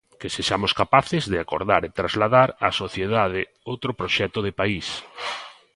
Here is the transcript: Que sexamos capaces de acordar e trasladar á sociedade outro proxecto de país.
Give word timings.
Que 0.19 0.29
sexamos 0.37 0.75
capaces 0.81 1.23
de 1.31 1.37
acordar 1.43 1.81
e 1.83 1.93
trasladar 1.99 2.49
á 2.65 2.67
sociedade 2.83 3.41
outro 3.71 3.91
proxecto 3.99 4.39
de 4.43 4.55
país. 4.59 4.87